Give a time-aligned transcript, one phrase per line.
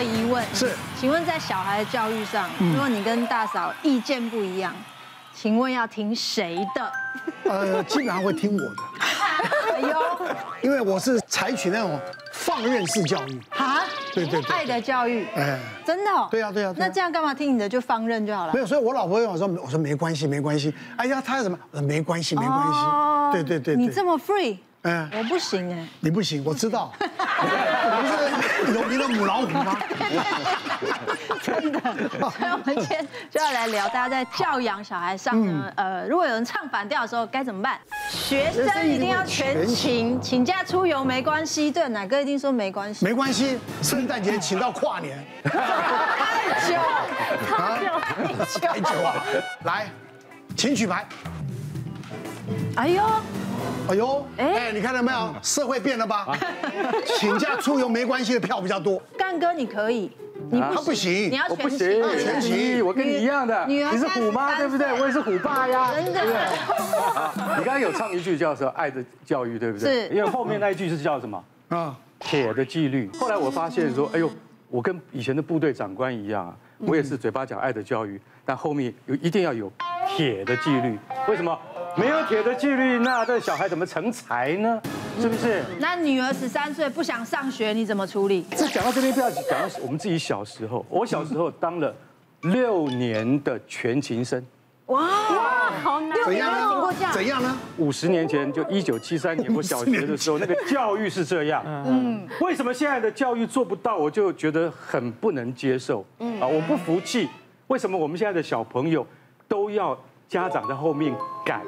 [0.00, 4.74] 个疑问，是，请问在小孩的教育上，如果你跟大嫂意见不一样，
[5.34, 6.92] 请问要听谁的？
[7.44, 8.76] 呃，基本上会听我的。
[9.74, 10.02] 哎呦，
[10.62, 12.00] 因为我是采取那种
[12.32, 13.40] 放任式教育。
[13.50, 13.82] 哈？
[14.14, 14.50] 对对对。
[14.56, 15.26] 爱的教育。
[15.36, 16.10] 哎，真的？
[16.30, 16.72] 对啊对啊。
[16.78, 18.54] 那这样干嘛听你的就放任就好了？
[18.54, 20.72] 没有，所以我老婆跟我说，我说没关系没关系。
[20.96, 21.58] 哎呀，他什么？
[21.72, 22.78] 我说没关系没关系。
[23.32, 23.76] 对对对。
[23.76, 24.56] 你这么 free。
[24.82, 26.90] 嗯，我不行哎，你不行，我知道，
[28.74, 29.78] 有名的母老虎吗？
[31.42, 37.78] 真的，所以我们今天就要来聊，大家在教养小孩上呢，呃，如果有人唱反调的时候该怎么办？
[38.10, 41.70] 学生一定要全勤，请假出游没关系。
[41.70, 46.76] 对，奶哥一定说没关系，没关系，圣诞节请到跨年，太久，
[47.48, 47.86] 太久，
[48.60, 49.24] 太久啊！
[49.64, 49.90] 来，
[50.56, 51.06] 请举牌。
[52.76, 53.02] 哎呦。
[53.90, 55.34] 哎呦，哎，你看到没有？
[55.42, 56.28] 社会变了吧？
[57.18, 59.02] 请假出游没关系的票比较多。
[59.18, 60.08] 干哥，你可以，
[60.48, 62.86] 你他不行，你要全勤，全勤。
[62.86, 64.92] 我跟你一样的，你是虎妈对不对？
[65.00, 65.90] 我也是虎爸呀。
[65.92, 66.22] 真的。
[67.58, 70.08] 你刚刚有唱一句叫做“爱的教育”，对不对？
[70.08, 70.14] 是。
[70.14, 71.42] 因为后面那一句是叫什么？
[71.70, 73.10] 啊，铁的纪律。
[73.18, 74.30] 后来我发现说，哎呦，
[74.68, 79.70] 我跟以前的部队长官一样啊，我也是嘴巴讲爱的教育，但后面有一定要有
[80.06, 80.96] 铁的纪律。
[81.28, 81.58] 为什么？
[82.00, 84.80] 没有铁的纪律，那这小孩怎么成才呢？
[85.20, 85.62] 是不是？
[85.78, 88.42] 那女儿十三岁不想上学，你怎么处理？
[88.56, 90.82] 这讲到这边不要讲到我们自己小时候。
[90.88, 91.94] 我小时候当了
[92.40, 94.42] 六年的全勤生。
[94.86, 96.16] 哇哇，好难！
[96.24, 96.94] 怎样呢？
[97.12, 97.54] 怎样呢？
[97.76, 101.62] 五十年前就一九七三年我小学的时候，那个教育是这样。
[101.66, 102.26] 嗯。
[102.40, 103.98] 为什么现在的教育做不到？
[103.98, 106.02] 我就觉得很不能接受。
[106.20, 106.40] 嗯。
[106.40, 107.28] 啊，我不服气。
[107.66, 109.06] 为什么我们现在的小朋友
[109.46, 111.60] 都要家长在后面赶？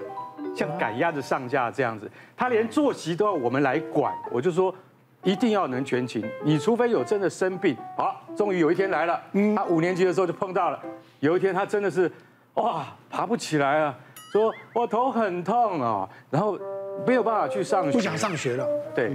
[0.55, 4.13] 像赶鸭子上架这样子，他连坐席都要我们来管。
[4.31, 4.75] 我就说，
[5.23, 6.25] 一定要能全勤。
[6.45, 9.21] 你除非有真的生病，好，终于有一天来了。
[9.57, 10.81] 他五年级的时候就碰到了，
[11.21, 12.11] 有一天他真的是，
[12.55, 13.97] 哇，爬不起来了，
[14.33, 16.59] 说我头很痛啊，然后
[17.07, 18.69] 没有办法去上学，不想上学了。
[18.95, 19.15] 对，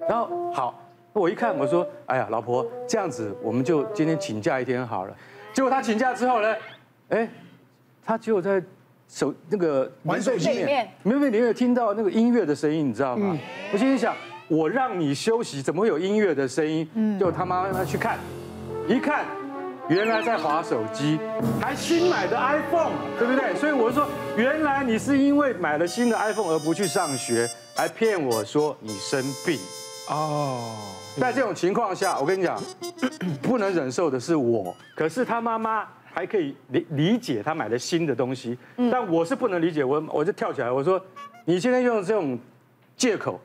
[0.00, 5.16] 然后好，我一看我说，哎呀，老婆这样子，我们就今天请假一天好了。
[5.52, 6.54] 结果他请假之后呢，
[7.08, 7.28] 哎，
[8.04, 8.62] 他只有在。
[9.08, 13.30] 手那个玩手机里面，没有没有，你有听到那个音乐的声音，你知道吗？
[13.32, 13.38] 嗯、
[13.72, 14.14] 我心里想，
[14.48, 16.88] 我让你休息，怎么会有音乐的声音？
[16.94, 18.18] 嗯，就他妈让他去看，
[18.88, 19.24] 一看，
[19.88, 21.18] 原来在划手机，
[21.60, 23.54] 还新买的 iPhone，对不对？
[23.54, 24.06] 所以我说，
[24.36, 29.58] 原来你是因为买了新的 iPhone 而不去上学，还骗我说你生病。
[30.08, 30.74] 哦，
[31.20, 32.60] 在这种情况下，我跟你讲，
[33.40, 35.86] 不能忍受的是我，可是他妈妈。
[36.16, 38.56] 还可以理理解他买了新的东西，
[38.90, 40.98] 但我是不能理解，我我就跳起来，我说，
[41.44, 42.38] 你现在用这种
[42.96, 43.38] 借口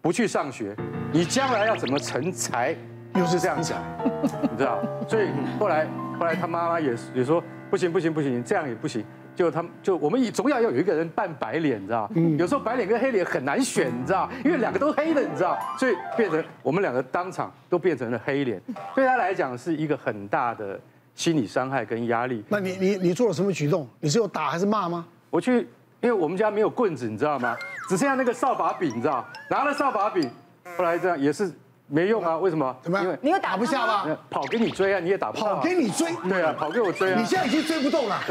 [0.00, 0.74] 不去上学，
[1.12, 2.74] 你将来要怎么成才？
[3.14, 3.78] 又是这样讲，
[4.50, 4.82] 你知道？
[5.06, 5.28] 所以
[5.60, 5.86] 后来
[6.18, 9.04] 后来他妈妈也也说不行不行不行，这样也不行。
[9.36, 12.10] 就他们就我们总要要有一个人扮白脸，你知道？
[12.38, 14.30] 有时候白脸跟黑脸很难选，你知道？
[14.42, 15.58] 因为两个都黑的，你知道？
[15.78, 18.58] 所以变成我们两个当场都变成了黑脸，
[18.94, 20.80] 对他来讲是一个很大的。
[21.14, 23.88] 心理伤害跟压力，那你你你做了什么举动？
[24.00, 25.06] 你是有打还是骂吗？
[25.30, 25.60] 我去，
[26.00, 27.56] 因为我们家没有棍子，你知道吗？
[27.88, 29.24] 只剩下那个扫把柄，你知道？
[29.48, 30.28] 拿了扫把柄，
[30.76, 31.52] 后来这样也是
[31.86, 32.36] 没用啊。
[32.38, 32.76] 为什么？
[32.82, 33.00] 怎么？
[33.00, 34.16] 因为你又打不下吗？
[34.28, 35.44] 跑给你追啊，你也打不下。
[35.44, 36.12] 跑给你追？
[36.28, 37.18] 对啊，跑给我追啊。
[37.18, 38.18] 你现在已经追不动了。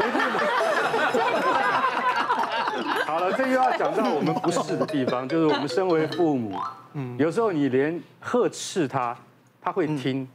[3.06, 6.58] 好了，这又要讲到我们不是的地方，就是我们身为父母，
[6.94, 9.16] 嗯，有时候你连呵斥他，
[9.62, 10.28] 他会听。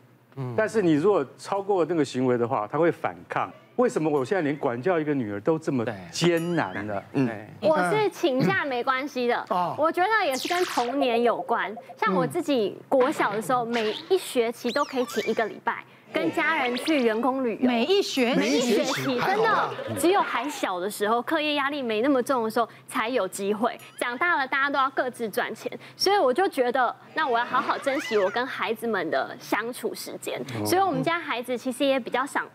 [0.56, 3.52] 但是你如果超过那个行为的话，他会反抗。
[3.76, 7.02] 为什么我现在连管教一个女儿都这么艰难了？
[7.14, 7.30] 嗯，
[7.62, 9.46] 我是请假没关系的。
[9.50, 11.74] 哦，我觉得也是跟童年有关。
[11.96, 15.82] 像我自己国小的时候，每一学期都可以请一个礼拜。
[16.12, 23.80] 跟家人去员工旅游，每一学每一学期真的只有还小的时候，课业压力没那么重的时候才有机会。
[24.00, 30.42] 长大了，大家都要各自赚钱，所以我就觉得，那我要好好珍惜我跟孩子们的相处时间。
[30.66, 32.48] 所以我们家孩子其实也比较想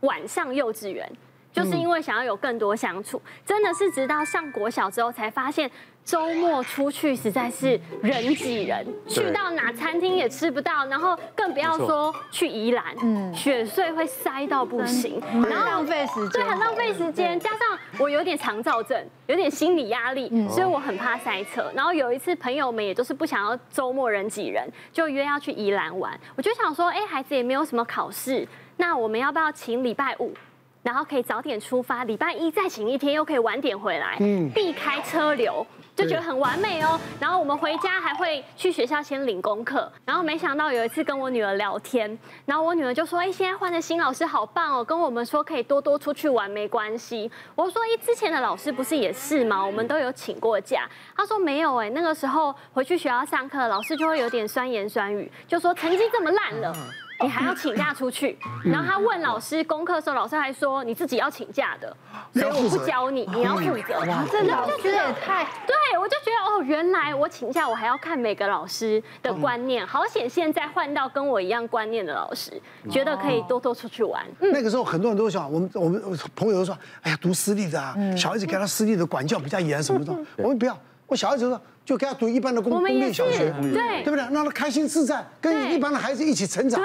[0.00, 1.10] 晚上幼稚园，
[1.52, 3.20] 就是因为想要有更多相处。
[3.44, 5.70] 真的是直到上国小之后才发现。
[6.04, 17.38] 周末出去实在是人挤人，去到哪餐厅也吃不到，然后更不要说去宜兰，嗯，雪穗会塞到不行，然后浪费时间，对，很浪费时间。
[17.38, 21.70] 加上我有点肠躁症，有点心理压力，所以我很怕塞车。
[21.72, 26.18] 然后有一次朋友们也都是不想要周末人挤人，就约要去宜兰玩。
[26.34, 28.44] 我就想说，哎，孩子也没有什么考试，
[28.76, 30.34] 那我们要不要请礼拜五？
[30.82, 35.64] 然后可以早点出发，礼拜一再请一天，又可以晚点回来，嗯，避开车流，
[35.94, 36.98] 就觉得很完美哦。
[37.20, 39.90] 然后我们回家还会去学校先领功课。
[40.04, 49.64] 然后没想到有一次跟我女儿聊天，然后我女儿就说：“哎，现在换的新老师好棒哦，跟我们说可以多多出去玩，没关系。”我说：“哎，之前的老师不是也是吗？
[49.64, 56.74] 我们都有请过假。”她说：“没有哎，那个时候回去学校上课，老师就会有点酸言酸语，就说成绩这么烂了。”
[57.22, 61.96] 你还要请假出去，然后他问老师功课的时候，老师还说你自己要请假的，
[62.32, 63.98] 所以我不教你，你要负责。
[64.06, 72.52] 哇，真的，我就觉得也太对，我就觉得哦，原来我请假我还要看每个老师的观念，好险现在换到跟我一样观念的老师，
[72.90, 74.24] 觉得可以多多出去玩。
[74.38, 76.02] 那个时候很多人都想，我们我们
[76.34, 80.76] 朋友都说，哎呀，读私立的啊，小孩子给他私立的管教比较严什么的，我们不要。
[81.06, 84.18] 我小孩子说，就给他读一般的公公立小学，对对不对？
[84.32, 86.80] 让他开心自在，跟一般的孩子一起成长。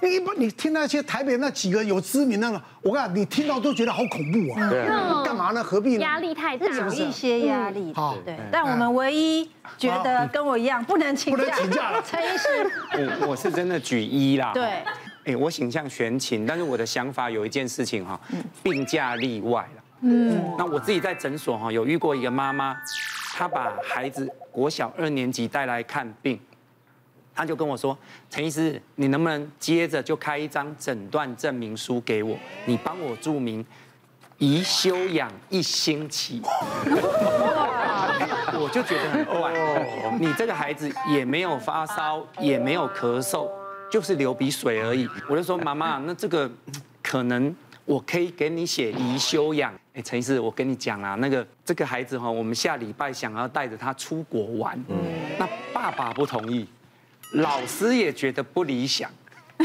[0.00, 4.70] 对，一般你听那些台北那几个有知名的了，我跟你讲，你听到都觉得好恐怖啊！
[4.70, 4.86] 对，
[5.24, 5.62] 干嘛呢？
[5.62, 6.02] 何必呢？
[6.02, 7.92] 压力太大，有一些压力。
[7.94, 8.36] 好，对。
[8.52, 12.02] 但我们唯一觉得跟我一样不能请假，不能请假了。
[12.08, 12.70] 陈医师，
[13.20, 14.52] 我我是真的举一啦。
[14.54, 14.84] 对，
[15.24, 18.18] 哎，我倾向全勤，但是我的想法有一件事情哈，
[18.62, 19.82] 病假例外了。
[20.00, 22.76] 嗯，那我自己在诊所哈有遇过一个妈妈。
[23.34, 26.40] 她把孩子国小二年级带来看病，
[27.32, 27.96] 她就跟我说
[28.28, 32.36] ：“陈医师，你能不能接着就开一张诊断证明书给我？
[32.64, 33.64] 你帮我注明
[34.38, 36.42] 宜休养一星期。
[38.60, 39.52] ”我就觉得很怪，
[40.18, 43.48] 你这个孩子也没有发烧，也没有咳嗽，
[43.88, 45.08] 就是流鼻水而已。
[45.28, 46.50] 我就说：“妈妈，那这个
[47.00, 47.54] 可能。”
[47.88, 49.72] 我可以给你写宜休养。
[49.94, 54.96] 哎，陈医师，我跟你讲啊，那个这个孩子哈，我们下礼拜想要带着他出国玩，嗯，
[55.38, 56.68] 那爸爸不同意，
[57.32, 59.10] 老师也觉得不理想。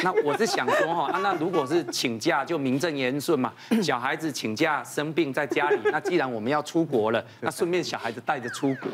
[0.02, 8.90] 那我是想说哈，啊，那如果是请假就名正言顺嘛， 小孩子请假生病在家里，那既然我们要出国了，那顺便小孩子带着出国。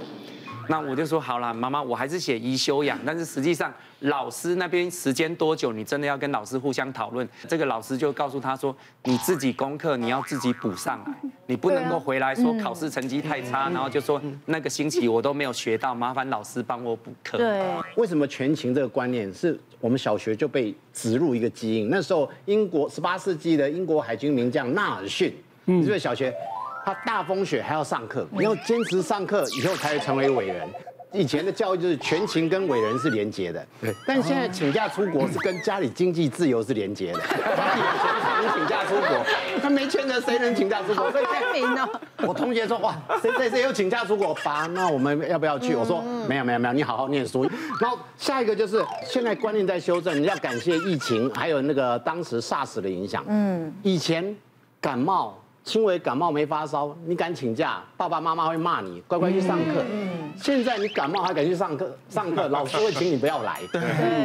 [0.67, 7.27] 那我就说好了，妈妈，我还是写宜休养，但是实际上老师那边时间多久，你真的要跟老师互相讨论。
[7.47, 8.75] 这个老师就告诉他说，
[9.05, 17.39] 你自己功课你要自己补上来，你不能够回来说考试成绩太差，然后就说那个星期我都没有学到，麻烦老师帮我补课。
[17.39, 17.63] 对，
[17.95, 21.89] 为什么全勤这个观念是我们小学就被植入一个基因？
[21.89, 25.33] 那时候英国十八世纪的英国海军名将纳尔逊，
[25.65, 26.33] 嗯，这位小学？
[26.85, 30.67] 他大风雪还要上课，你要坚持上课，以后才会成为伟人。
[31.11, 33.93] 以前的教育就是全勤跟伟人是连结的，对。
[34.07, 37.19] 但现在请假出国是跟家里经济自由是连结的。
[37.19, 38.05] 家里有钱
[38.41, 39.25] 能请假出国，
[39.69, 41.11] 他没钱的谁能请假出国？
[41.11, 41.87] 所以开明哦。
[42.27, 45.75] 我同学说哇，谁谁谁又请假出国，爸，那我们要不要去？
[45.75, 47.43] 我说没有没有没有，你好好念书。
[47.79, 53.23] 然后下一个就是现在观念在修正，你要感谢疫情，还有那个当时 SARS 的影响。
[53.27, 53.71] 嗯。
[53.83, 54.35] 以前
[54.81, 55.37] 感冒。
[55.61, 59.83] 轻微感冒没发烧，你敢请假，爸爸妈妈会骂你，乖乖去上课。
[59.91, 61.95] 嗯，现在你感冒还敢去上课？
[62.09, 63.59] 上课 老师会请你不要来。
[63.71, 63.79] 对，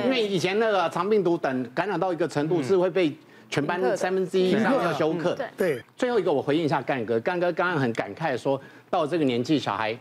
[0.06, 3.14] 因为以前那个肠病毒等感染到一个程度是会被
[3.50, 5.38] 全班三分之一以上要休课。
[5.56, 8.60] 对，最后一个我回应一下干哥，干哥刚刚很感慨说，
[8.90, 9.96] 到了这个年纪小孩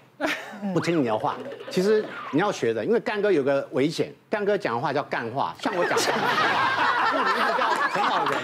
[0.74, 1.36] 不听你的话，
[1.69, 6.04] 其实你要学的，因为干哥有个危险，干哥讲的话叫干话，像我讲的，
[7.13, 8.40] 我名字叫很好人。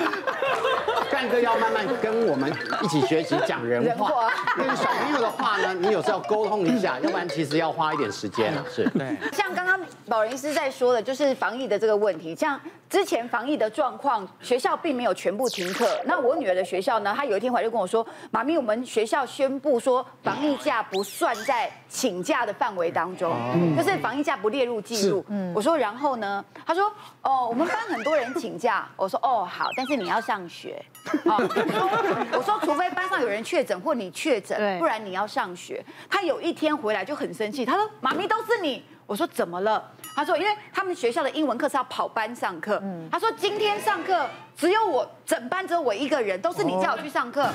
[1.12, 2.50] 干哥要慢慢跟我们
[2.82, 8.54] 一起学习讲人话，跟小朋友的话呢，你有时候要沟通一下， 要不然其实要花一点时间。
[8.74, 9.18] 是对。
[9.34, 12.34] 像刚刚保仁医师在说的，就是防疫的这个问题。
[12.34, 12.58] 像
[12.90, 15.88] 之前防疫的状况，学校并没有全部停课。
[16.06, 23.32] 那我女儿的学校呢，她有一天回来就跟我说：“妈咪，我们学校宣布说，防疫假不算在请假的范围当中，
[23.78, 26.92] 就是防疫假不列入记录。”我说：“然后呢？”她说
[27.22, 30.84] ：“哦，我们班很多人请假。”我说：“哦，好，但是你要上学。
[31.30, 35.86] ”好，我说，除非班上有人确诊或你确诊，不然你要上学。
[36.10, 39.84] 她有一天回来就很生气，她说：“妈咪都是你。”我说：“怎么了？”
[40.20, 47.50] 他说：“因为他们学校的英文课是要跑班上课。”他说：“今天上课只有我，整班只有我一个人，都是你叫我去上课。”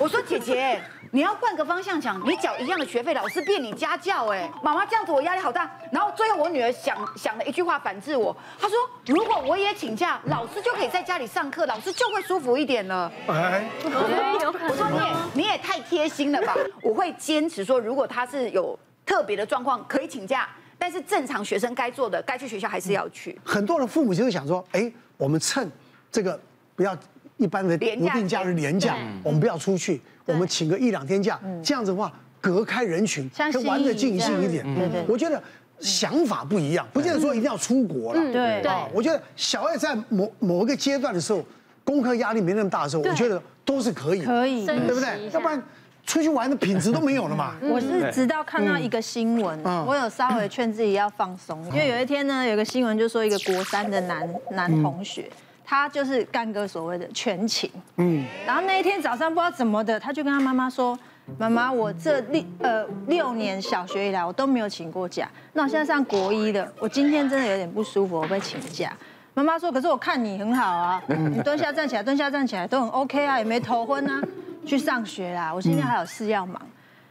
[0.00, 0.80] 我说：“姐姐。
[1.12, 5.70] ”你要换个方向讲，你缴一样的学费，老师变你家教，哎，妈妈这样子我压力好大。
[5.92, 13.12] 然后最后我女儿想想了一句话反制我，她说：如果我也请假，老师就可以在家里上课，老师就会舒服一点了。
[13.26, 16.54] 哎，我说 你也你也太贴心了吧？
[16.80, 20.48] 我会坚持说，如果他是有特别的状况可以请假，
[20.78, 23.38] 但是正常学生该做的该去学校还是要去。
[23.44, 25.70] 很多人父母就会想说，哎，我们趁
[26.10, 26.38] 这个
[26.76, 26.96] 不要
[27.36, 30.00] 一般的国定假日连假，我们不要出去。
[30.24, 34.62] 我们请个一两天假，这样子的话隔开人群，可以玩得尽兴一点。
[34.74, 35.42] 对对，我觉得
[35.80, 38.20] 想法不一样，不见得说一定要出国了。
[38.32, 41.42] 对啊，我觉得小爱在某某一个阶段的时候，
[41.82, 45.30] 功课压力没那么大的时候，我觉得都是可以，可以，对不对？
[45.32, 45.62] 要不然
[46.08, 47.54] 出去玩的品质都没有了嘛。
[47.62, 55.30] 我是直到看到一个新闻，我有稍微劝自己要放松，因为有一天呢，有个新闻就说一个国三的男男同学。
[55.70, 60.98] 他就是干哥所谓的全勤，嗯，然后那一天早上不知道怎么的，他就跟他妈妈说
[61.36, 68.90] ：“妈妈，我这六呃六年小学以来我都没有请过假，那我现在上国一了，我今天真的有点不舒服，我被请假。”
[69.34, 74.22] 妈妈说：“可是我看你很好啊，你蹲下站起来，蹲下站起来都很 OK 啊，也没头昏啊，
[74.68, 75.52] 去上学啦。
[75.52, 76.60] 我今天还有事要忙。”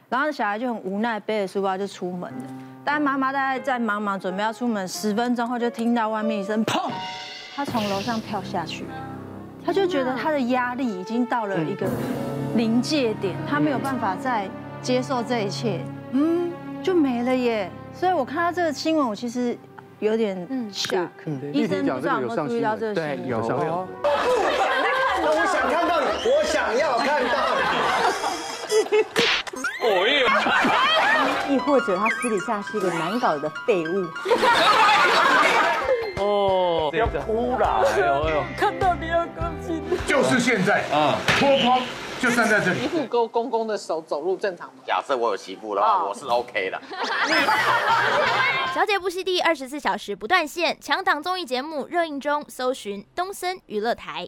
[0.10, 2.44] 然后小孩就很无奈，背着书包就出门了。
[2.86, 6.90] 但妈妈大概在忙忙准备要出门十分钟后，就听到外面一声砰。
[7.54, 8.86] 他从楼上跳下去，
[9.66, 11.86] 他就觉得他的压力已经到了一个
[12.56, 14.48] 临界点，他没有办法再
[14.82, 16.50] 接受这一切，嗯，
[16.82, 17.70] 就没了耶。
[17.94, 19.58] 所以我看到这个新闻，我其实
[20.00, 21.10] 有点嗯 shock。
[21.52, 23.28] 医生不知道有没有注意到这个新闻？
[23.28, 23.88] 有。
[25.20, 27.62] 我想看到你，我想要看到你。
[29.80, 30.26] 哦耶！
[31.50, 34.08] 亦或者他私底下是一个难搞的废物。
[36.20, 37.84] 哦，不要哭了！
[37.86, 39.84] 哎呦哎呦，看到你要高兴。
[40.08, 41.80] 就是现在啊，脱光
[42.20, 42.80] 就站在这里。
[42.80, 44.82] 媳妇勾公公的手走路正常吗？
[44.84, 46.82] 假设我有媳妇的话，我是 OK 的。
[48.74, 54.28] 小姐不息地二十四小时不断线，强档综艺节目热映中，搜寻东森娱乐台。